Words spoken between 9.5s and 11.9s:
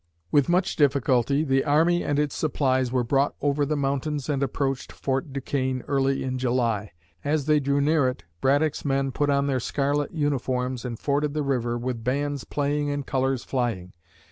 scarlet uniforms and forded the river,